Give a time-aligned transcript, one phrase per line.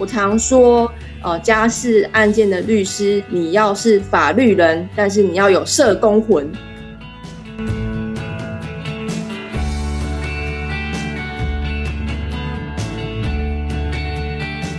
[0.00, 0.90] 我常说，
[1.22, 6.50] 呃，家事案件的律师，你要是法律人，但是你要有社工魂。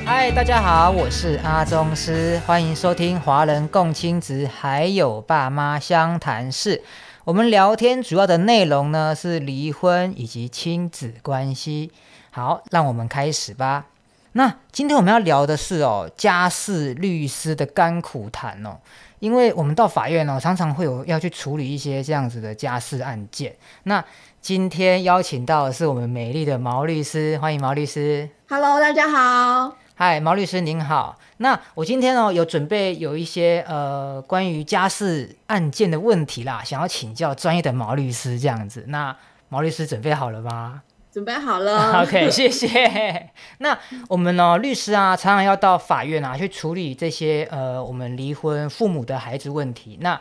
[0.03, 6.81] 嗨，大家好，我是阿宗师，欢迎收听华人共亲子还有爸妈相谈室。
[7.25, 11.91] 我们聊天主要的内容呢是离婚以及亲子关系。
[12.31, 13.85] 好，让我们开始吧。
[14.33, 18.77] 那今天我们要聊的是哦，家事律师的甘苦谈哦。
[19.19, 23.55] 因为我们到法院哦，常常会有要去处理一些这样子的家事案件。
[23.83, 24.03] 那
[24.41, 28.27] 今天邀请到的是我们美丽的毛律师，欢迎毛律师。
[28.49, 29.77] Hello，大家好。
[29.93, 31.19] 嗨，毛律师您好。
[31.37, 38.85] 那我今天哦有准备有一些呃关于家事案件的问题啦，想要请教专业的毛律师这样子。
[38.87, 39.15] 那
[39.49, 40.81] 毛律师准备好了吗？
[41.11, 42.01] 准备好了。
[42.07, 43.29] OK，谢谢。
[43.59, 49.97] 那我们呢律师啊，常常要到法院啊去处理这些呃我们离婚父母的孩子问题。
[50.01, 50.19] 那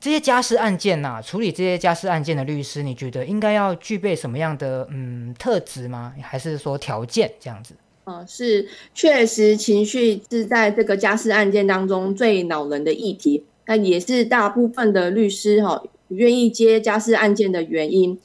[0.00, 6.12] 这些家事案件呐，处理这些家事案件的律师，你觉得应该要具备什么样的嗯特质吗？
[6.20, 7.74] 还是说条件这样子？
[8.04, 18.20] 呃，是确实，情绪是在这个家事案件当中最恼人的议题，那也是大部分的律师哈不愿意接家事案件的原因。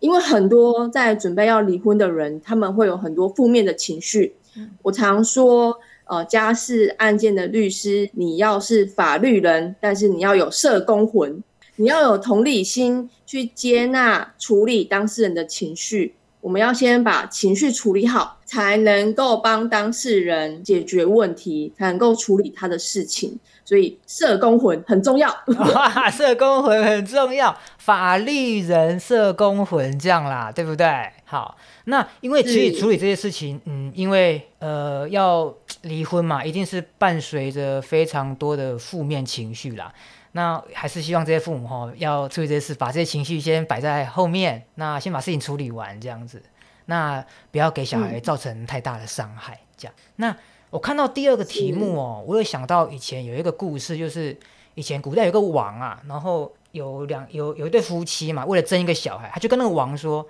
[0.00, 4.34] 因为很多在准备要离婚的人，他们会有很多负面的情绪。
[4.82, 11.42] 我常说，呃，家事案件的律师，你要是法律人，但是你要有社工魂，
[11.76, 16.14] 你要有同理心，去接纳处理当事人的情绪。
[16.40, 23.38] 我们要先把情绪处理好，才能够帮当事人解决问题，才能够处理他的事情。
[23.64, 25.28] 所以社工魂很重要，
[25.74, 30.86] 哇， 社工魂很重要，法律人社工魂这样啦，对不对？
[31.24, 39.92] 好，那因为其实处理这些事情，嗯，因为呃要离婚嘛，一定是伴随着非常多的负面情绪啦。
[40.32, 46.40] 那还是希望这些父母哈，要注意这些事，把这些情绪先摆在后面，那先把事情处理完这样子，
[46.86, 49.58] 那不要给小孩造成太大的伤害。
[49.76, 50.36] 这样，那
[50.70, 54.38] 我看到第二个题目哦，我有想到以前有一个故事，就是
[54.74, 60.24] 以前古代有个王啊，然后有两有有一对夫妻嘛，为了争一个小孩，他就跟那个王说，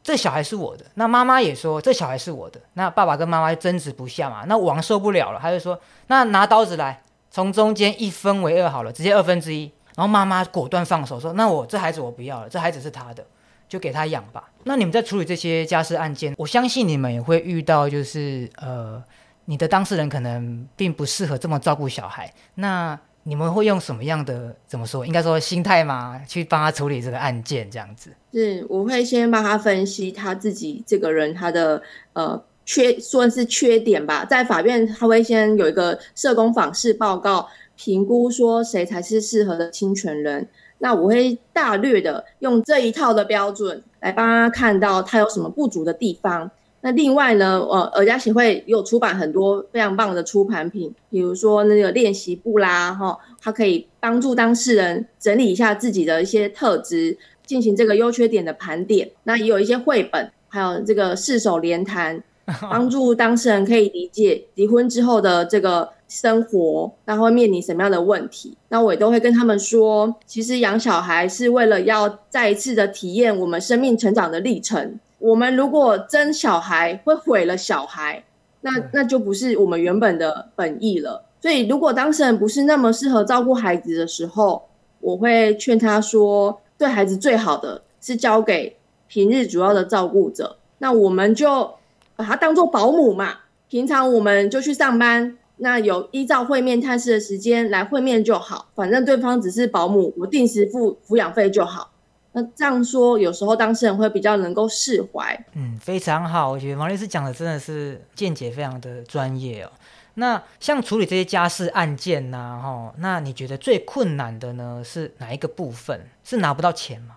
[0.00, 0.84] 这小孩是我的。
[0.94, 2.60] 那妈妈也说这小孩是我的。
[2.74, 7.02] 那爸爸跟妈妈争执不下嘛，那王受不了了，他就说，那拿刀子来。
[7.30, 9.70] 从中间一分为二好了，直接二分之一。
[9.96, 13.24] 然后妈妈果断放手说：“那我这孩子我不要了，这孩子是他的，
[13.68, 19.02] 就给他养吧。”那你们在处理这些家事案件，我相信你们也会遇到，就是呃，
[19.44, 22.32] 你的当事人可能并不适合这么照顾小孩。
[22.54, 25.04] 那你们会用什么样的怎么说？
[25.04, 26.22] 应该说心态吗？
[26.26, 28.14] 去帮他处理这个案件这样子？
[28.32, 31.82] 是，我会先帮他分析他自己这个人他的
[32.14, 32.42] 呃。
[32.72, 40.46] 缺算是缺点吧，在法院他会先有一个社工访视报告，评估说谁才是适合的侵权人。
[40.78, 46.48] 那我会大略的用这一套的标准来帮他看到他有什么不足的地方。
[46.82, 59.10] 那另外呢，呃，耳家协会有出版很多非常棒的出版品，比如说那个练习簿啦，哈，它可以帮助当事人整理一下自己的一些特质，进行这个优缺点的盘点。
[59.24, 62.22] 那也有一些绘本，还有这个四手联弹。
[62.70, 68.56] 帮助当事人可以理解离婚之后的这个生活，那会面临什么样的问题？
[68.68, 74.98] 那我也都会跟他们说，其实养小孩是为了要再一次的体验我们生命成长的历程。
[75.18, 78.24] 我们如果争小孩会毁了小孩，
[78.62, 81.24] 那那就不是我们原本的本意了。
[81.40, 84.62] 所以，如果当事人不是那么适合照顾孩子的时候，
[85.00, 88.76] 我会劝他说，对孩子最好的是交给
[89.08, 90.56] 平日主要的照顾者。
[90.78, 91.70] 那我们就。
[92.20, 93.34] 把它当做保姆嘛，
[93.70, 101.90] 平常我们就去上班，那有依照会面探视的时间来会面就好，反正对方只是保姆，我定时付抚养费就好。
[102.32, 105.46] 那这样说，有时候当事人会比较能够释怀。
[105.54, 109.70] 嗯，非常好，我觉得王律师讲的真的是见解非常的专业哦。
[110.16, 116.06] 那像处理这些家事案件呐，哈，那你觉得最困难的呢是哪一个部分？
[116.22, 117.16] 是拿不到钱吗？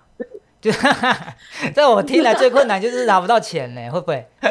[0.64, 0.72] 就
[1.76, 4.26] 在我听来最困难就是拿不到钱呢，会不会？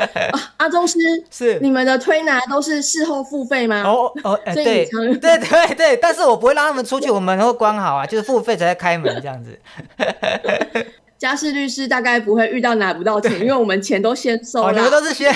[0.58, 0.98] 阿宗师
[1.32, 3.82] 是你们的推拿都是事后付费吗？
[3.82, 9.58] 哦哦，对对对对，但是我不会让他们出去，我们会关好啊，就是付费才在开门这样子。
[11.16, 15.34] 家事律师大概不会遇到拿不到钱，因为我们钱都先收了，你们都是先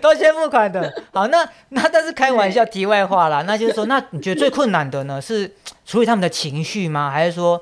[0.00, 1.02] 都先付款的。
[1.12, 5.50] 好，那那但是开玩笑，题外话啦，那就是说，那你觉得最困难的呢，是
[5.84, 7.10] 处理他们的情绪吗？
[7.10, 7.60] 还是说？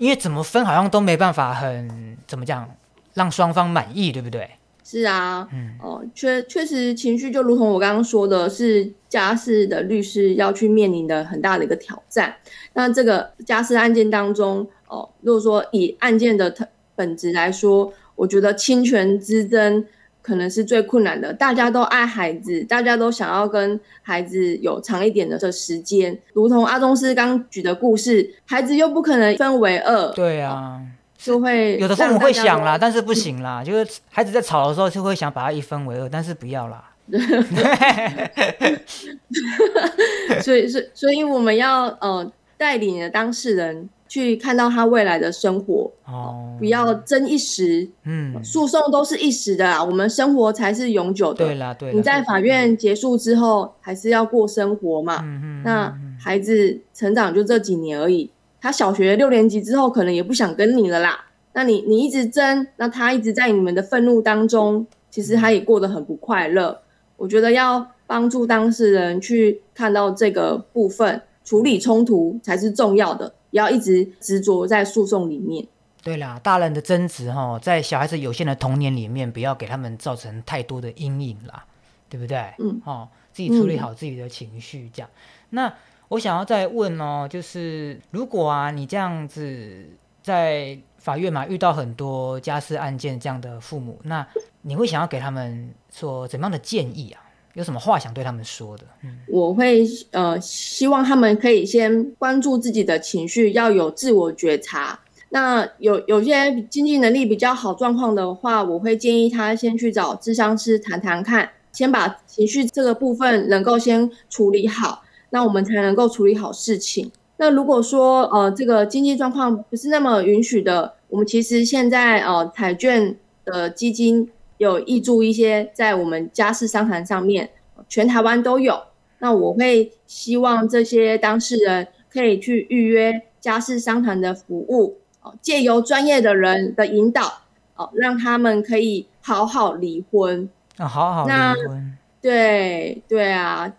[0.00, 2.66] 因为怎么分好像都没办法很怎么讲
[3.12, 4.48] 让双方满意，对不对？
[4.82, 12.34] 是啊，嗯，哦，确确实情绪就如同我刚刚说的，是家事的律师要去面临的很大的一个挑战。
[12.72, 16.52] 那这个家事案件当中，哦，如果说以案件的
[16.96, 19.84] 本质来说，我觉得侵权之争
[20.22, 21.32] 可能是最困难的。
[21.32, 30.08] 大家都爱孩子，大家都想要跟孩子有长一点的这时间，如同阿宗师刚举的故事，孩子又不可能分为二。
[30.12, 30.80] 对啊。
[31.22, 36.82] 就会有的父母会想啦，但是不行啦，就是孩子在吵的时候就会想把它一分为二，但是不要啦。
[40.40, 47.88] 所以，所所以我们要呃带领当事人去看到他未来的生活哦，不要争一时。
[48.02, 51.46] 嗯，诉讼都是一时的啦，我们生活才是永久的。
[51.46, 51.94] 对啦，对。
[51.94, 55.20] 你在法院结束之后，还是要过生活嘛。
[55.22, 55.62] 嗯嗯。
[55.64, 58.28] 那孩子成长就这几年而已。
[58.60, 61.26] 他小学六年级之后，可能也不想跟你了啦。
[61.52, 66.80] 那你你一直争，那他一直在你们的愤怒当中，其实他也过得很不快乐。
[67.16, 75.66] 我觉得要帮助当事人去看到这个部分，处理冲突才是重要的，不要一直执着在诉讼里面。
[76.02, 81.64] 对啦，大人的争执哈，在小孩子有限的童年里面，不要给他们造成太多的阴影啦，
[82.08, 82.38] 对不对？
[82.58, 85.10] 嗯，哦，自己处理好自己的情绪，这样
[85.50, 85.72] 那。
[86.10, 89.88] 我想要再问哦，就是如果啊，你这样子
[90.20, 94.26] 在法院嘛遇到很多家事案件这样的父母，那
[94.62, 97.22] 你会想要给他们说怎么样的建议啊？
[97.54, 98.84] 有什么话想对他们说的？
[99.28, 105.00] 我会呃希望他们可以先关注自己的情绪，要有自我觉察。
[105.30, 115.02] 那有有些经济能力比较好状况的话，我会建议他先去找智商师谈谈看，先把情绪这个部分能够先处理好。
[115.30, 117.10] 那我们才能够处理好事情。
[117.36, 124.28] 那如果说呃这个经济状况不是那么允许的，我们其实现在呃彩券的基金
[124.60, 127.48] 有挹注一些在我们家事商谈上面，
[127.88, 128.78] 全台湾都有。
[129.20, 137.40] 那我会希望这些当事人可以去预约家事商谈的服务，哦，借由专业的人的引导，
[137.74, 140.46] 哦，让他们可以好好离婚。
[140.76, 141.32] 啊，好好离
[141.66, 141.96] 婚。
[142.20, 143.72] 对对啊。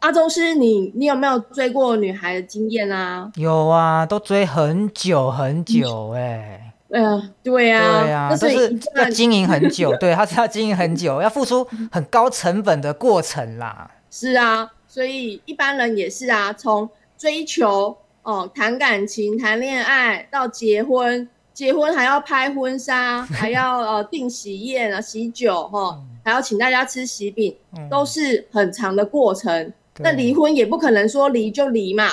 [0.00, 3.32] 阿宗师，你你有没有追过女孩的经验啊？
[3.36, 6.67] 有啊，都追很久很久哎。
[6.90, 13.90] 嗯，对呀，对呀，都是要经营很久， 对，他是要经营很久，要付出很高成本的过程啦。
[14.10, 16.88] 是啊，所以一般人也是啊，从
[17.18, 27.54] 追求哦，谈感情、谈恋爱到结婚，结婚还要拍婚纱，还要呃订喜宴啊、喜酒哈，还要请大家吃喜饼，
[27.90, 29.72] 都是很长的过程。
[29.98, 32.08] 那离婚也不可能说离就离嘛，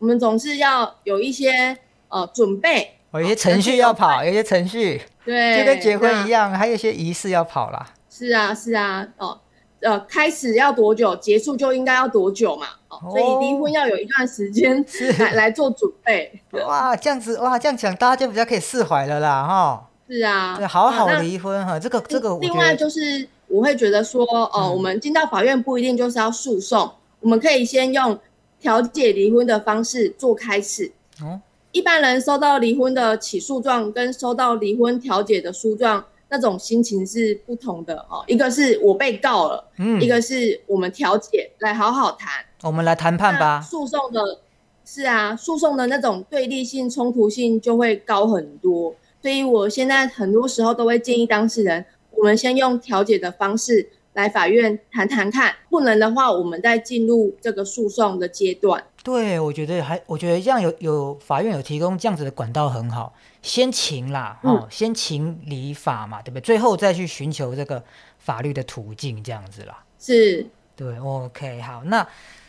[0.00, 1.78] 我们总是要有一些
[2.08, 7.94] 呃准备，有些程序要跑，有些程序，对，就跟结婚一样，还有一些仪式要跑啦。
[8.10, 9.38] 是啊，是啊，哦，
[9.80, 14.84] 呃，开始要多久，结束就应该要多久嘛，哦，所以离婚要有一段时间
[15.20, 16.40] 来来做准备。
[16.50, 19.84] 哇，这样子哇，这样讲大家就比较可以释怀了啦，哈。
[20.10, 22.36] 是啊，对，好好离婚哈，这个这个。
[22.38, 26.90] 另外就是我会觉得说，哦，我们进到法院不一定就是要诉讼。
[27.20, 28.18] 我们可以先用
[28.58, 30.90] 调解离婚的方式做开始。
[31.20, 31.38] 哦，
[31.72, 38.24] 一般人收到离婚的起诉状跟收到离婚调解的诉状，那种心情是不同的哦。
[38.26, 42.44] 一个是我被告了，嗯，一个是我们调解来好好谈。
[42.62, 43.60] 我们来谈判吧。
[43.60, 44.40] 诉讼的，
[44.84, 48.94] 是啊，诉讼的那种对立性、冲突性就会高很多。
[49.20, 53.90] 所以我现在很多时候都会建议当事人，我们先用调解的方式。
[54.14, 58.82] 来法院谈谈看，不能的话，我们再进入这个诉讼的阶段。
[59.08, 66.42] 对，我觉得还，我觉得这样有有法院有提供这样子的管道很好，先请啦，哦，先请理法嘛，对不对？
[66.42, 67.82] 最后再去寻求这个
[68.18, 69.82] 法律的途径，这样子啦。
[69.98, 70.46] 是，
[70.76, 72.06] 对，OK，好，那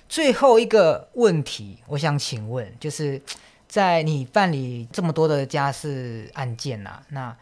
[0.09, 3.21] 最后一个问题，我想请问，就是
[3.69, 7.33] 在你办理这么多的家事案件呐，那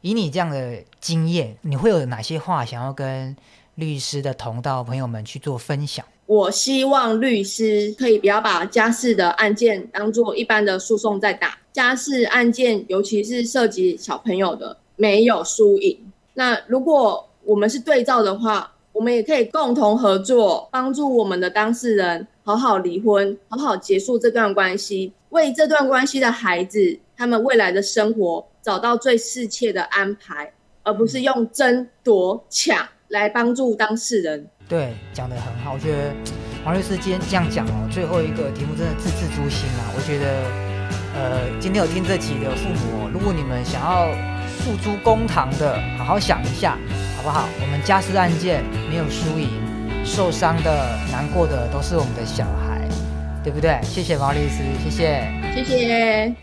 [0.00, 3.36] 以你这样的经验，你会有哪些话想要跟？
[3.76, 6.04] 律师的同道朋友们去做分享。
[6.26, 11.58] 我希望律师可以不要把家事的案件当做一般的诉讼在打。
[11.72, 15.98] 家事案件，尤其是涉及小朋友的，没有输赢。
[16.34, 30.52] 那如果我们是对照的话，我们也可以共同合作，帮助我们的当事人好好离婚，好好结束这段关系，为这段关系的孩子他们未来的生活找到最适切的安排，
[30.82, 32.86] 而不是用争夺抢。
[33.08, 35.74] 来帮助当事人，对，讲的很好。
[35.74, 36.14] 我觉得
[36.64, 39.92] 王律师今天这样讲哦，最后一个题目真的字字诛心啊。
[39.94, 40.48] 我觉得，
[41.12, 44.08] 呃，今天有听这期的父母，如果你们想要
[44.64, 46.78] 付诸公堂的，好好想一下，
[47.18, 47.48] 好好不好？
[47.60, 49.48] 我们家事案件没有输赢，
[50.04, 52.88] 受伤的、难过的都是我们的小孩，
[53.44, 53.78] 对不对？
[53.84, 56.34] 谢谢毛律师，谢谢，谢谢。